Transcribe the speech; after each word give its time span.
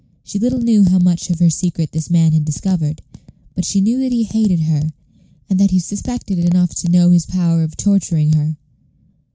She 0.23 0.39
little 0.39 0.57
knew 0.61 0.83
how 0.85 0.97
much 0.97 1.29
of 1.29 1.37
her 1.37 1.51
secret 1.51 1.91
this 1.91 2.09
man 2.09 2.31
had 2.33 2.43
discovered; 2.43 3.03
but 3.53 3.63
she 3.65 3.81
knew 3.81 3.99
that 3.99 4.11
he 4.11 4.23
hated 4.23 4.61
her, 4.61 4.93
and 5.47 5.59
that 5.59 5.69
he 5.69 5.77
suspected 5.77 6.39
enough 6.39 6.73
to 6.77 6.89
know 6.89 7.11
his 7.11 7.27
power 7.27 7.61
of 7.61 7.77
torturing 7.77 8.33
her. 8.33 8.57